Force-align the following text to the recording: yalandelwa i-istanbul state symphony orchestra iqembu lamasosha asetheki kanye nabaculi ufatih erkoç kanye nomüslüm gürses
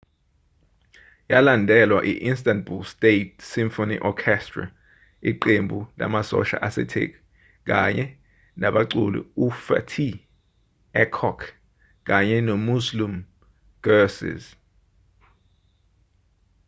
yalandelwa 1.31 1.99
i-istanbul 2.11 2.81
state 2.93 3.33
symphony 3.53 3.97
orchestra 4.09 4.65
iqembu 5.29 5.79
lamasosha 5.99 6.57
asetheki 6.67 7.17
kanye 7.67 8.05
nabaculi 8.61 9.19
ufatih 9.45 10.15
erkoç 11.01 11.39
kanye 12.07 12.37
nomüslüm 12.47 13.13
gürses 13.83 14.43